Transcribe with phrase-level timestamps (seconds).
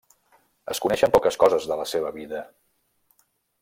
[0.75, 2.45] Es coneixen poques coses de la seva vida.